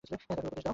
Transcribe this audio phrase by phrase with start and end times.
[0.03, 0.15] তাকে
[0.41, 0.69] উপদেশ দাও।